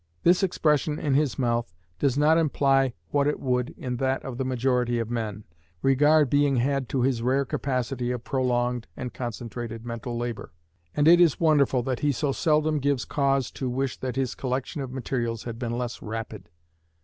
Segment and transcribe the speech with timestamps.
[0.23, 4.43] This expression in his mouth does not imply what it would in that of the
[4.43, 5.43] majority of men,
[5.83, 10.53] regard being had to his rare capacity of prolonged and concentrated mental labour:
[10.95, 14.81] and it is wonderful that he so seldom gives cause to wish that his collection
[14.81, 16.49] of materials had been less "rapid."